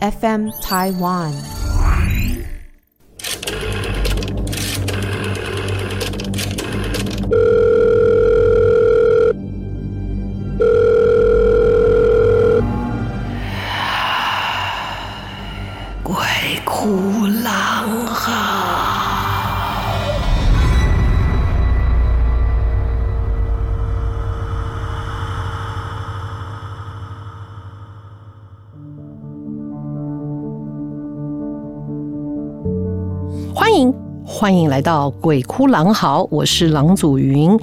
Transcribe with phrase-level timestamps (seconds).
[0.00, 1.57] FM Taiwan。
[34.38, 37.58] 欢迎来到《鬼哭狼嚎》，我是狼祖云，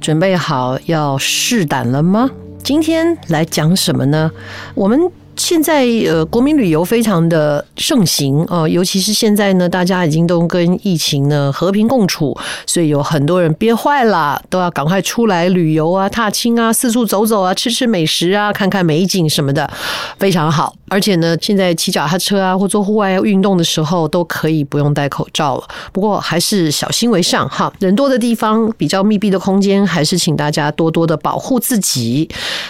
[0.00, 2.30] 准备好要试胆了吗？
[2.62, 4.30] 今天来讲什么呢？
[4.76, 5.00] 我们。
[5.42, 19.68] 现在呃，国民旅游非常的盛行哦，尤其是现在呢，大家已经都跟疫情呢和平共处，所以有很多人憋坏了，都要赶快出来旅游啊、踏青啊、四处走走啊、吃吃美食啊、看看美景什么的，
[20.16, 20.76] 非常好。
[20.88, 25.64] 而且呢，现在骑脚踏车啊或做户外运动的时候，都可以不用戴口罩了。
[25.90, 32.28] 不过还是小心为上哈，人多的地方、比较密闭的空间，还是请大家多多的保护自己。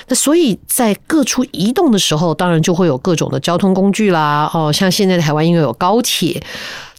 [0.08, 2.61] 那所以在各处移动的时候，当然。
[2.62, 6.42] 就会有各种的交通工具啦，哦，像现在台湾因为有高铁。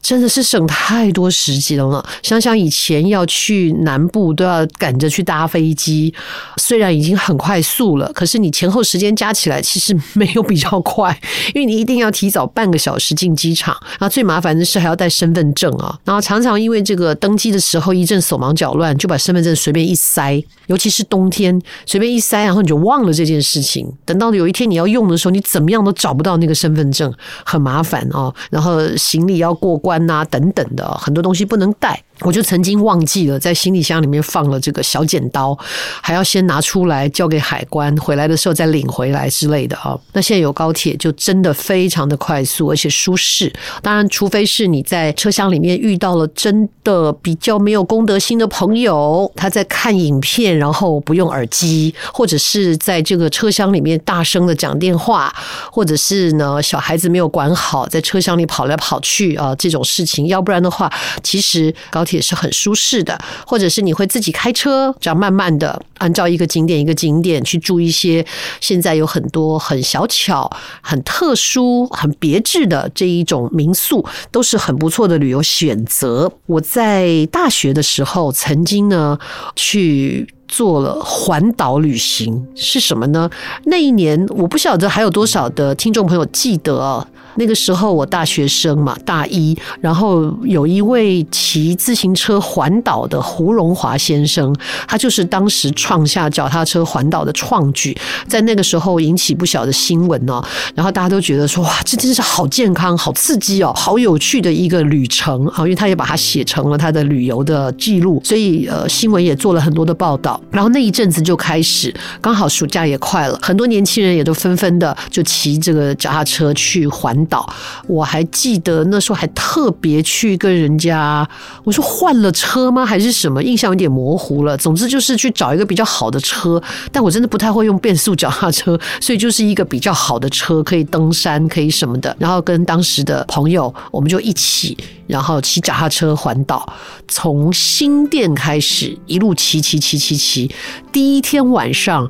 [0.04, 2.06] 真的是省太多时间了。
[2.22, 6.14] 想想以前要去南部都要赶着去搭飞机，
[6.58, 11.18] 虽然已经很快速了，可是你前后时间加起来其实没有比较快，
[11.56, 13.74] 因为你一定要提早半个小时进机场。
[13.92, 23.90] 然后最麻烦的是还要带身份证啊，然后常常因为这个登机的时候一阵手忙脚乱，就把身份证随便一塞，尤其是冬天随便一塞，然后你就忘了这件事情。
[24.04, 27.10] 等到有一天你要用的时候，你怎么样都找不到那个身份证，
[27.46, 28.34] 很麻烦哦。
[28.50, 29.93] 然后行李要过关。
[30.10, 32.04] 啊，等等的很多东西不能带。
[32.22, 35.58] 我就曾经忘记了在行李箱里面放了这个小剪刀，
[36.02, 40.00] 还要先拿出来交给海关，回来的时候再领回来之类的啊。
[40.14, 43.52] 那现在有高铁，就真的非常的快速而且舒适。
[43.82, 55.34] 当然，除非是你在车厢里面遇到了真的比较没有公德心的朋友，他在看影片，然后不用耳机，或者是在这个车厢里面大声的讲电话，
[55.70, 60.28] 或者是呢小孩子没有管好，在车厢里跑来跑去啊这种事情。
[60.28, 60.90] 要不然的话，
[61.22, 62.13] 其实高铁。
[62.16, 68.26] 也是很舒适的，或者是你会自己开车，这样慢慢的按照一个景点一个景点去住一些
[68.60, 70.50] 现在有很多很小巧、
[70.82, 76.32] 很特殊、很别致的这一种民宿，都是很不错的旅游选择。
[76.46, 79.18] 我在大学的时候曾经呢
[79.56, 83.30] 去做了环岛旅行，是什么呢？
[83.66, 87.08] 那一年我不晓得还有多少的听众朋友记得。
[87.36, 94.56] 那个时候我大学生嘛，大一，然后有一位骑自行车环岛的胡荣华先生，
[94.88, 100.44] 他就是当时创下脚踏车环岛的创举，在那个时候引起不小的新闻哦，
[100.76, 117.23] 然后大家都觉得说哇，这真是好健康、好刺激哦，好有趣的一个旅程啊，因为他也把它写成了他的旅游的记录，所以呃新闻也做了很多的报道，然后那一阵子就开始，刚好暑假也快了，很多年轻人也都纷纷的就骑这个脚踏车去环。
[117.28, 117.48] 岛，
[117.88, 121.28] 我还记得那时候还特别去跟人家，
[121.64, 122.86] 我说换了车吗？
[122.86, 123.42] 还是什么？
[123.42, 124.58] 印象有点模糊了。
[124.58, 126.62] 总之就是去找一个比较好的车，
[126.92, 132.16] 但我真的不太会用变速脚踏车，所以就是一个比较好的车，可以登山，可以什么的。
[132.20, 134.78] 然后跟当时的朋友，我们就一起，
[135.08, 136.72] 然后骑脚踏车环岛，
[137.08, 140.50] 从新店开始，一路骑骑骑骑骑，
[140.92, 142.10] 第一天晚上。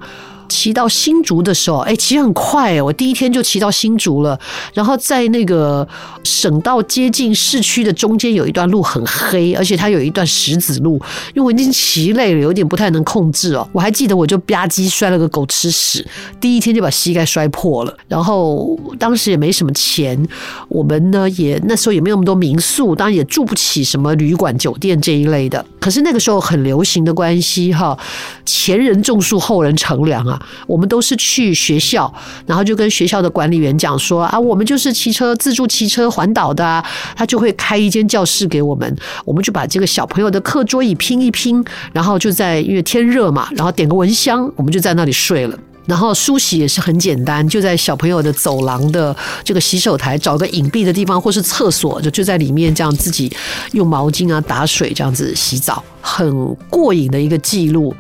[0.54, 4.40] 骑到新竹的时候，哎，骑很快哦，我第一天就骑到新竹了。
[4.76, 5.86] 然后在那个
[6.24, 11.02] 省道接近市区的中间有一段路很黑，而且它有一段石子路，
[11.34, 13.68] 因为我已经骑累了，有点不太能控制哦。
[13.74, 16.06] 我还记得我就吧唧摔了个狗吃屎，
[16.40, 17.98] 第一天就把膝盖摔破了。
[18.08, 20.24] 然后当时也没什么钱，
[20.70, 25.66] 我们呢也那时候也没有那么多民宿，当然也住不起什么旅馆、酒店这一类的。
[25.80, 27.98] 可是那个时候很流行的关系哈，
[28.46, 30.40] 前人种树，后人乘凉啊。
[30.68, 32.12] 我们都是去学校，
[32.46, 36.84] 然后就跟学校的管理员讲说啊，我们就是骑车自助骑车环岛的啊，
[37.16, 38.96] 他就会开一间教室给我们，
[39.26, 45.58] 我们就把这个小朋友的课桌椅拼一拼，然后就在因为天热嘛，然后点个蚊香，我们就在那里睡了。
[45.86, 49.14] 然后梳洗也是很简单，就在小朋友的走廊的
[49.44, 53.30] 这个洗手台找个隐蔽的地方，或是厕所，就就在里面这样自己
[53.74, 57.94] 用毛巾啊打水这样子洗澡，很过瘾的一个记录。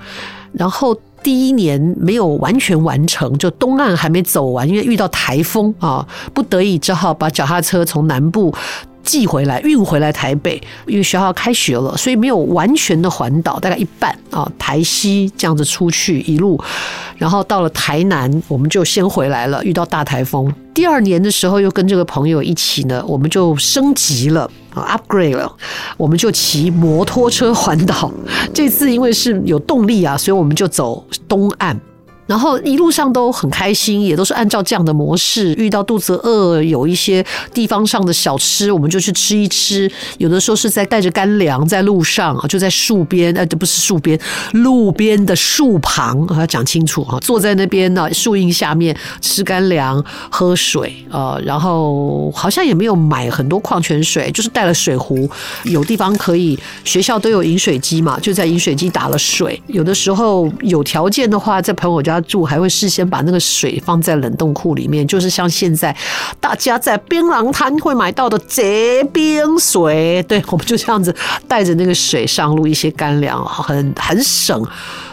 [0.53, 8.53] 然后第一年没有完全完成，就东岸还没走完，因为遇到台风啊，不得已只好把脚踏车从南部。
[9.03, 16.59] 寄回来，运回来台北，因为学校开学了，所以没有完全的环岛，大概一半啊，台西这样子出去一路，
[17.17, 19.63] 然后到了台南，我们就先回来了。
[19.63, 25.51] 遇到大台风，第二年的时候又跟这个朋友一起呢，我们就升级了啊，upgrade 了，
[25.97, 28.11] 我们就骑摩托车环岛。
[28.53, 31.79] 这次因为是有动力啊，所以我们就走东岸。
[32.25, 35.53] 然后一路上都很开心，也都是按照这样的模式。
[35.55, 37.23] 遇到肚子饿，有一些
[37.53, 39.91] 地方上的小吃，我们就去吃一吃。
[40.19, 44.17] 有的时候是在带着干粮在路上啊，就在树边，呃，这不是树边，
[44.53, 55.29] 路边的树旁，我要讲清楚哈，坐在那边呢，树荫下面吃干粮、喝水，啊，然后好像也没有买很多矿泉水，就是带了水壶，
[55.65, 59.61] 有地方可以，学校都有饮水机嘛，就在饮水机打了水。
[59.67, 62.12] 有的时候有条件的话，在朋友家。
[62.21, 65.95] 住还会事先把那个水放在冷冻库里面，就是像现在
[66.39, 70.23] 大家在槟榔摊会买到的结冰水。
[70.23, 71.15] 对，我们就这样子
[71.47, 74.65] 带着那个水上路，一些干粮，很很省。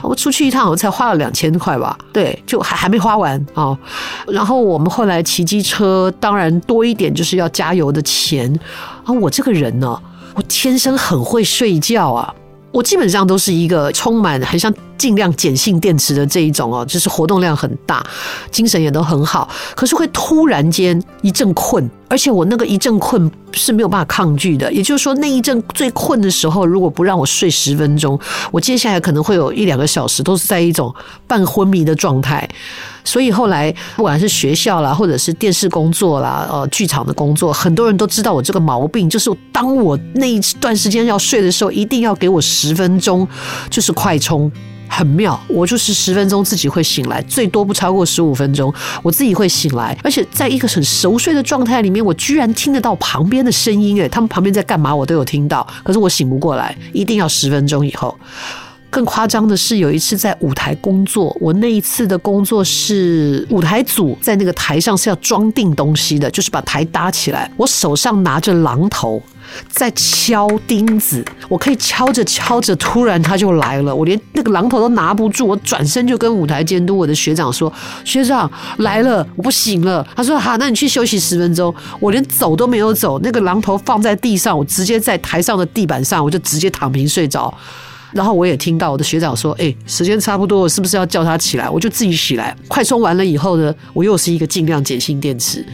[0.02, 1.97] 我出去一趟，我才花了两千块吧。
[2.12, 3.76] 对，就还还没花完啊。
[4.26, 8.53] 然后我们后来骑机车，当然多一点就是要加油的钱
[9.05, 9.12] 啊。
[9.12, 10.00] 我这个人呢，
[10.35, 12.35] 我天生很会睡觉啊。
[12.72, 18.05] 我基本上都是一个充满很像尽量碱性电池的这一种哦，就是活动量很大，
[18.50, 24.72] 精神也都很好，可是会突然间一阵困，而且我那个一阵困是没有办法抗拒的。
[24.72, 28.19] 也就是说，那一阵最困的时候，如果不让我睡十分钟，
[28.52, 30.94] 我接下来可能会有一两个小时都是在一种
[31.26, 32.49] 半昏迷的状态。
[33.05, 43.26] 所以后来，不管是学校啦，或者是电视工作啦，呃，剧场的工作，很多人都知道我这个毛病，就是当我那一段时间要睡的时候，一定要给我十分钟，
[43.69, 44.50] 就是快充，
[44.88, 45.38] 很妙。
[45.49, 48.73] 我就是十分钟自己会醒来，最多不超过十五分钟，
[49.03, 58.17] 我自己会醒来，而且在一个很熟睡的状态里面，我居然听得到旁边的声音，诶，他们旁边在干嘛，我都有听到，可是我醒不过来，一定要十分钟以后。
[58.90, 67.50] 更夸张的是，有一次在舞台工作，我那一次的工作是舞台组在那个台上是要装订东西的，就是把台搭起来。
[67.56, 69.22] 我手上拿着榔头
[69.69, 77.72] 在敲钉子，我可以敲着敲着，突然他就来了，我连那个榔头都拿不住，我转身就跟舞台监督我的学长说
[78.04, 87.52] ：“学长来了，我不行了。”他说：“好，那你去休息十分钟。”我连走都没有走，那个榔头放在地上，我直接在台上的地板上，我就直接躺平睡着。
[88.12, 95.64] 然后我也听到我的学长说：“哎，时间差不多，我是不是要叫他起来？”我就自己起来，快充完了以后呢，我又是一个尽量碱性电池。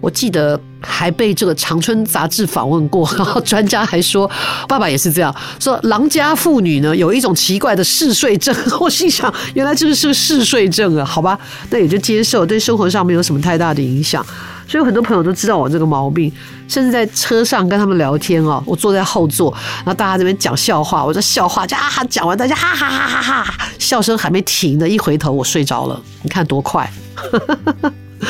[0.00, 4.30] 我记得还被这个长春杂志访问过， 然后专家还说，
[4.68, 8.54] 爸爸也是这样说，狼家妇女呢有一种奇怪的嗜睡症。
[8.80, 11.38] 我心想，原来这个是个嗜睡症啊，好吧，
[11.70, 14.24] 那也就接受，对生活上没有什么太大的影响。
[14.68, 16.30] 所以很多朋友都知道我这个毛病，
[16.66, 26.90] 甚至在车上跟他们聊天哦，我坐在后座，然后大家这边讲笑话，我这笑话就啊哈讲完，大家哈哈哈哈哈，笑声还没停呢，一回头我睡着了，你看多快。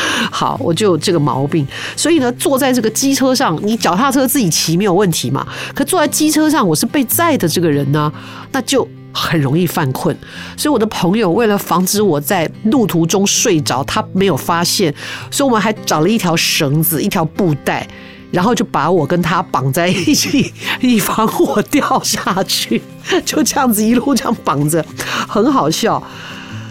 [0.30, 1.66] 好，我就有这个毛病，
[1.96, 5.46] 所以呢，坐在这个机车上，你脚踏车自己骑没有问题嘛？
[5.74, 8.12] 可坐在机车上，我是被载的这个人呢，
[8.52, 10.16] 那就很容易犯困。
[10.56, 14.94] 所以我的朋友为了防止我在路途中睡着，他没有发现，
[15.30, 17.86] 所以我们还找了一条绳子、一条布带，
[18.30, 22.82] 然后就把我跟他绑在一起， 以防我掉下去。
[23.24, 24.84] 就这样子一路这样绑着，
[25.28, 26.02] 很好笑。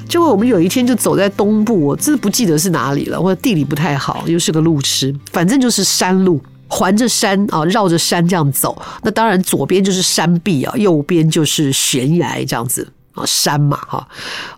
[0.08, 8.80] 结果我们有一天就走在东部，我真的不记得是哪里了，或者地理不太好，又是个路痴，反正就是山路，环着山啊，绕着山这样走。
[9.04, 12.88] 那当然左边就是山壁啊，右边就是悬崖这样子。
[13.16, 14.08] 啊，山嘛，哈，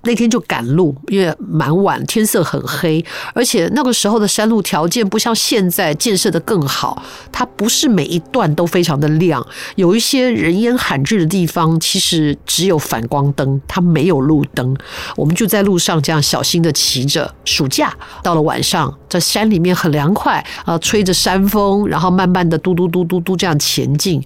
[0.04, 9.46] 那天就赶路，因为蛮晚，天色很黑，而且那个时候的山路条件不像现在建设的更好，它不是每一段都非常的亮，
[9.76, 14.76] 有一些人烟罕至的地方，其实只有反光灯，它没有路灯。
[15.16, 17.34] 我们就在路上这样小心的骑着。
[17.46, 24.24] 暑假到了晚上，在山里面很凉快啊，吹着山风，然后慢慢的嘟嘟嘟嘟嘟这样前进。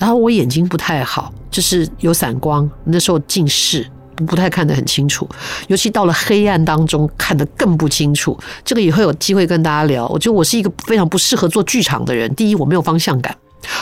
[0.00, 3.86] 然后我眼睛不太好，就是有散光，那时候近视，
[4.26, 5.28] 不太看得很清楚，
[5.68, 8.36] 尤其到了黑暗当中，看得更不清楚。
[8.64, 10.08] 这个也会有机会跟大家聊。
[10.08, 12.34] 我觉得我是一个非常不适合做剧场的人。
[12.34, 13.30] 第一，我没有方向感；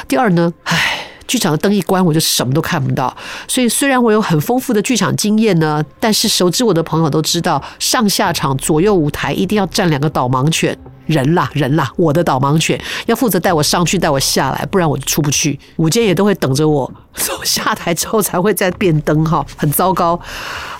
[0.08, 3.16] 第二呢，唉，剧场的灯一关，我就什么都看不到。
[3.46, 10.76] 所以虽然我有很丰富的剧场经验呢，但是熟知我的朋友都知道，上下场左右舞台一定要站两个导盲犬。
[11.08, 15.58] 人啦，人啦，我的导盲犬要负责带我上去，带我下来，不然我就出不去。
[15.76, 20.14] 舞监也都会等着我， 走下台之后才会再变灯哈，很糟糕。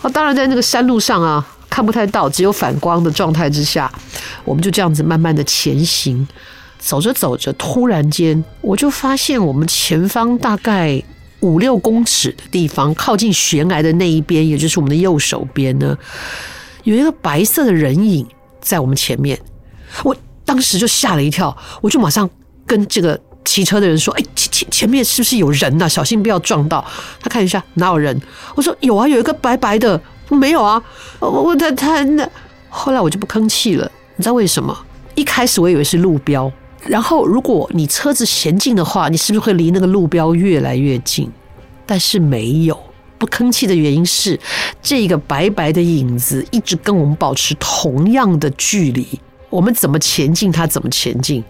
[0.02, 3.90] 啊，当然在那个山路上啊，看不太到，只有反光的状态之下，
[4.44, 6.28] 我们就这样子慢慢的前行。
[6.78, 11.02] 走着走着，突然间我就发现我们前方大概
[11.40, 15.99] 五六公尺的地方，靠近悬崖的那一边，也就是我们的右手边呢，
[16.85, 18.25] 有一个白色的人影
[18.61, 19.37] 在我们前面。
[20.04, 22.28] 我当时就吓了一跳，我就马上
[22.66, 25.88] 跟这个骑车的人说：“哎，前前前面是不是有人呐？
[25.88, 26.85] 小心不要撞到。”
[27.21, 28.21] 他看一下，哪有人？
[28.54, 30.83] 我说：“有啊，有一个白白的。”没有啊，
[31.21, 32.28] 我他他那
[32.68, 33.90] 后来我就不吭气了。
[34.16, 34.76] 你知道为什么？
[35.14, 36.52] 一开始我以为是路标，
[36.87, 41.30] 然后如果你车子前进的话，你是不是会离那个路标越来越近？
[41.87, 42.78] 但是没有，
[43.16, 44.38] 不吭气的原因是
[44.83, 49.07] 这个白白的影子一直跟我们保持同样的距离。
[49.50, 51.43] 我们怎么前进，它怎么前进，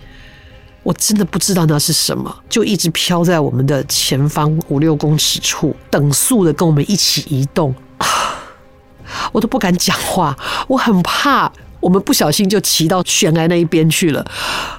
[0.83, 7.75] 我真的不知道那是什么，就一直飘在我们的前方五六公尺处，等速的跟我们一起移动，
[9.33, 10.37] 我都不敢讲话，
[10.69, 11.52] 我很怕。
[11.81, 14.28] 我们不小心就骑到悬崖那一边去了，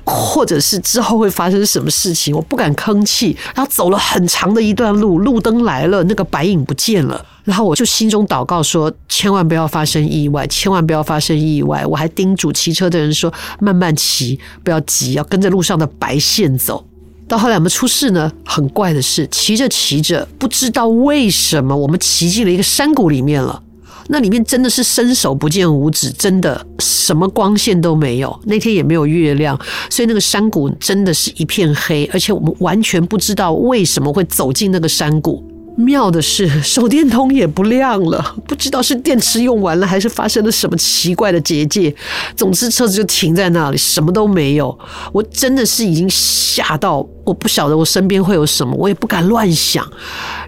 [0.03, 3.37] 或者是之后会发生什么事情，我不敢吭气。
[3.55, 7.25] 然后走了很长的一段路，路灯来了，那个白影不见了。
[7.49, 11.83] 然后我就心中祷告说：千万不要发生意外，千万不要发生意外。
[11.83, 16.85] 我还叮嘱骑车的人说：慢慢骑，不要急，要跟着路上的白线走。
[17.27, 23.63] 到后来我们出事呢，很怪的是，骑着骑着，不知道为什么我们骑进了一个山谷里面了。
[24.09, 28.39] 那里面真的是伸手不见五指，真的什么光线都没有。
[28.43, 35.43] 那天也没有月亮，所以那个山谷真的是一片黑，而且我们完全不知道为什么会走进那个山谷。
[35.75, 41.93] 妙的是，手电筒也不亮了，不知道是电池用完了，还是发生了什么奇怪的结界。
[42.35, 44.77] 总之，车子就停在那里，什么都没有。
[45.13, 49.85] 我真的是已经吓到，我不晓得我身边会有什么，我也不敢乱想，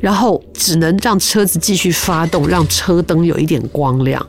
[0.01, 4.25] 然后只能让车子继续发动，让车灯有一点光亮。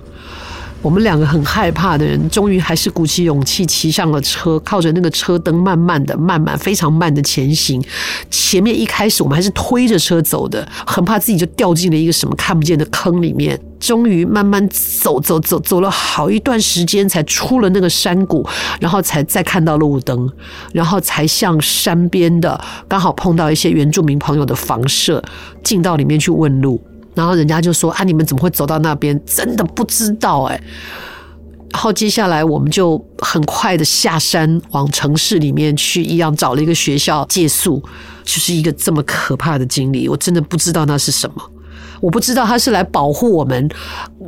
[0.82, 7.80] 我们两个很害怕的人，终于还是鼓起勇气骑上了车，靠着那个车灯，慢慢的、慢慢、非常慢的前行。
[8.28, 13.58] 前面一开始我们还是推着车走的，很怕自己就掉进了一个什么看不见的坑里面。
[13.78, 18.44] 终于慢慢走走走，走了好一段时间，才出了那个山谷，
[18.80, 20.28] 然后才再看到路灯，
[20.72, 25.22] 然后才向山边的刚好碰到一些原住民朋友的房舍，
[25.62, 26.80] 进到里面去问路。
[27.14, 29.20] 然后人家就说：“啊，你们怎么会走到那边？
[29.26, 30.60] 真的不知道哎。”
[31.72, 37.82] 然后接下来我们就很快的下山往城市里面去，一样找了一个学校借宿，
[38.24, 40.06] 就是一个这么可怕的经历。
[40.06, 41.42] 我真的不知道那是什么，
[42.02, 43.70] 我不知道他是来保护我们，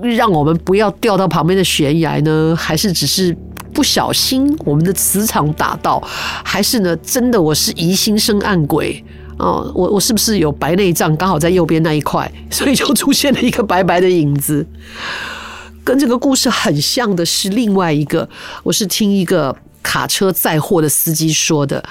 [0.03, 3.37] 让我们不要掉到旁边的悬崖呢，还是只是
[3.75, 6.03] 不小心我们的磁场打到，
[6.43, 9.05] 还是呢真的我是疑心生暗鬼。
[9.39, 11.17] 哦，我我是不是有白内障？
[11.17, 14.67] 刚好在右边那一块，所以就出现了一个白白的影子。
[15.83, 18.29] 跟这个故事很像的是另外一个，
[18.63, 21.85] 我是听一个卡车载货的司机说的。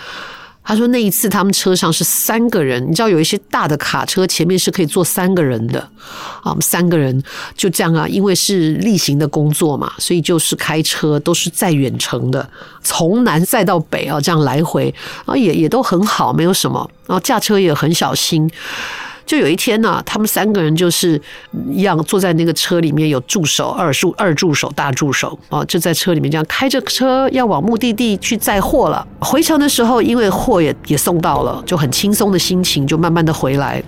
[0.64, 5.80] 他说那一次他们车上是三个人，你知道有一些大的卡车前面是可以坐三个人的
[6.42, 7.22] 啊，三个人
[7.56, 12.50] 就这样啊，因为是例行的工作嘛，所以就是开车都是在远程的，
[12.82, 14.94] 从南再到北啊，这样来回
[15.26, 18.50] 啊，也也都很好，没有什么，然后驾车也很小心。
[19.26, 21.20] 就有一天呢、他们三个人就是
[21.70, 29.06] 一样坐在那个车里面，有助手、二助、二助手、大助手啊，就在车里面这样开着车要往目的地去载货了。
[29.20, 33.82] 回程的时候，因为货也也送到了，就很轻松的心情就慢慢的回来。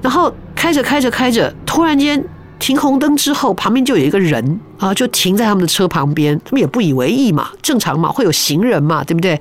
[0.00, 2.22] 然后开着开着开着，突然间
[2.58, 6.38] 停红灯之后，旁边就有一个人啊，就停在他们的车旁边。
[6.44, 9.40] 他们也不以为意嘛，正常嘛，会有行人嘛，对不对？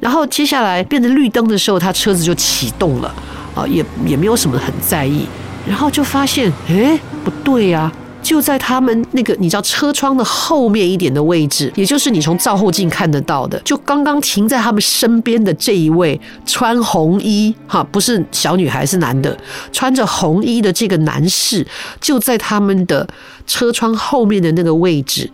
[0.00, 3.14] 然后接下来变成绿灯的时候，他车子就启动了。
[3.58, 5.26] 啊，也也没有什么很在意，
[5.66, 7.90] 然后就发现，诶，不对呀，
[8.22, 19.36] 就在他们那个你知道车窗的后面一点的位置，也就是你从照后镜看得到的，就刚刚停在他们身边的这一位穿红衣，哈，不是小女孩，是男的，
[19.72, 21.66] 穿着红衣的这个男士，
[22.00, 23.08] 就在他们的
[23.44, 25.28] 车窗后面的那个位置，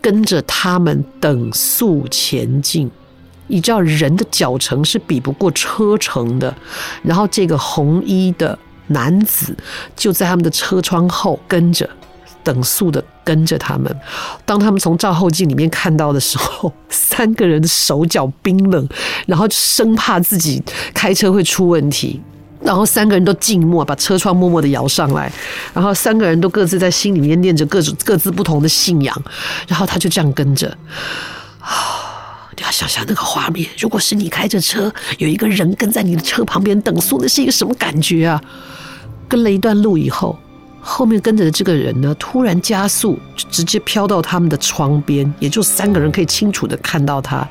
[0.00, 2.90] 跟着他们等速前进。
[3.50, 6.54] 你知道人的脚程是比不过车程的，
[7.02, 9.54] 然后这个红衣的男子
[9.96, 11.88] 就在他们的车窗后跟着，
[12.42, 13.94] 等速的跟着他们。
[14.46, 18.88] 当他们从照后镜里面看到的时候， 三个人的手脚冰冷，
[19.26, 20.62] 然后生怕自己
[20.94, 22.20] 开车会出问题。
[22.62, 25.32] 然后三个人都静默，把车窗默默的摇上来，
[25.72, 29.22] 然后三个人都各自在心里面念着各种各自不同的信仰，
[29.66, 30.68] 然后他就这样跟着。
[31.58, 32.09] 啊，
[32.60, 38.38] 你要想想那个画面，如果是你开着车，有一个人跟在你的车旁边等速，那是一个什么感觉啊？
[39.26, 40.38] 跟了一段路以后，
[40.78, 43.18] 后面跟着的这个人呢，突然加速，
[43.50, 47.48] 直接飘到他们的窗边，也就三个人可以清楚的看到他。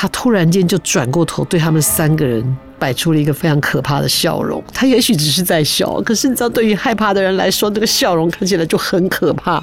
[0.00, 2.56] 他突然间就转过头，对他们三个人。
[2.78, 9.62] 摆出了一个非常可怕的笑容，他也许只是在笑，可是你知道，对于害怕的人来说，那个笑容看起来就很可怕。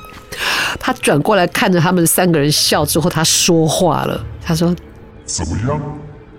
[0.80, 4.68] 他转过来看着他们三个人笑之后，他说话了，他说
[5.26, 5.82] ：“怎么样，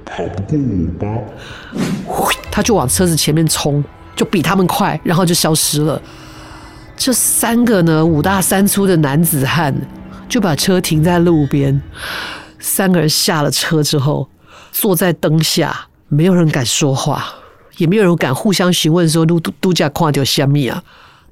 [0.05, 1.21] 跑不过我吧？”
[2.49, 3.83] 他就往车子前面冲，
[4.15, 6.01] 就比他们快，然后就消失了。
[6.97, 9.75] 这三个呢，五大三粗的男子汉
[10.29, 11.83] 就把车停在路边，
[12.59, 14.29] 三个人下了车之后，
[14.73, 15.87] 坐在灯下。
[16.11, 17.35] 没有人敢说话，
[17.77, 20.83] 也没有人敢互相询问说度度假跨掉虾米啊，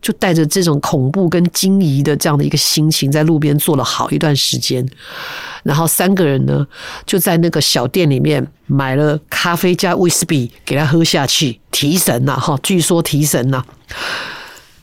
[0.02, 4.86] 就带着这种恐怖跟惊疑的这样的一个心情，在路边坐了好一段时间。
[5.62, 6.66] 然后三个人呢，
[7.06, 13.64] 就在那个小店里面买了咖啡加威士忌给他喝下去，提神呐，哈，据说提神呐。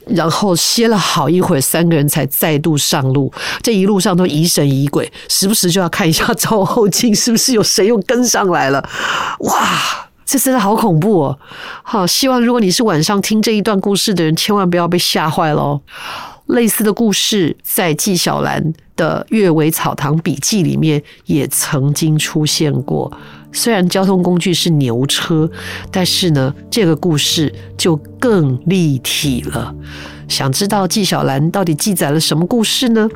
[0.08, 3.32] 然后歇了好一会儿，三个人才再度上路。
[3.62, 8.88] 这一路上都疑神疑鬼，时不时就要看一下照后镜，是不是有谁又跟上来了？
[9.40, 11.40] 哇，这真的好恐怖哦！
[11.84, 15.82] 好，希望如果你是晚上听这一段故事的人，千万不要被吓坏喽。
[16.48, 23.12] 类似的故事在纪晓岚的《阅微草堂笔记》里面也曾经出现过。
[23.54, 25.50] 虽然交通工具是牛车，
[25.92, 29.74] 但是呢，这个故事就更立体了。
[30.28, 33.08] 想知道纪晓岚到底记载了什么故事呢？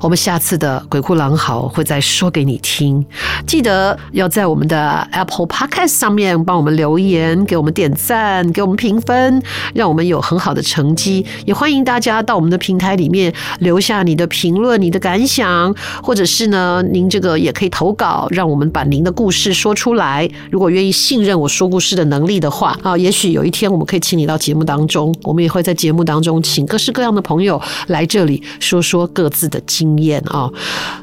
[0.00, 3.04] 我们下次的鬼哭狼嚎会再说给你听，
[3.46, 9.42] 记得要在我们的 Apple Podcast 上面帮我们留言，给我们点赞，给我们评分，
[9.74, 11.24] 让我们有很好的成绩。
[11.46, 20.28] 也欢迎大家到我们的平台里面留下你的评论、你的感想，或者是呢，您这个也可以投稿，让我们把您的故事说出来。
[20.50, 30.50] 如果愿意信任我说故事的能力的话，啊，也许有一天我们可以请你到节目当中，我们也会在节目当中请各式各样的朋友来这里说说各自的经验啊，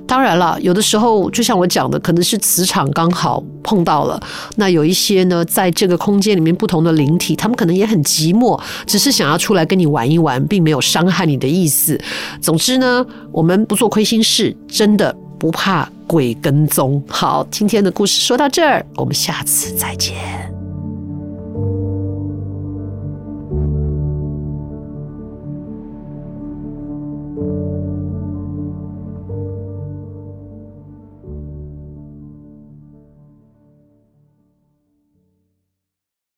[0.07, 4.21] 当然了，有的时候就像我讲的，可能是磁场刚好碰到了。
[4.55, 11.99] 那有一些呢，在这个空间里面不同的灵体，他们可能也很寂寞，只是想要出来跟你玩一玩，并没有伤害你的意思。
[12.41, 17.01] 总之呢，我们不做亏心事，真的不怕鬼跟踪。
[17.07, 20.60] 好，今天的故事说到这儿，我们下次再见。